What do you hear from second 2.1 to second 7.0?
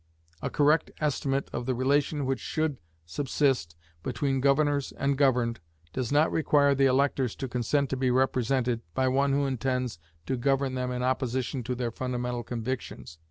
which should subsist between governors and governed does not require the